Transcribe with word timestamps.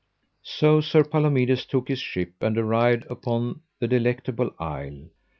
So 0.41 0.81
Sir 0.81 1.03
Palomides 1.03 1.63
took 1.63 1.87
his 1.87 1.99
ship, 1.99 2.33
and 2.41 2.57
arrived 2.57 3.05
up 3.11 3.27
at 3.27 3.55
the 3.77 3.87
Delectable 3.87 4.49
Isle. 4.57 5.09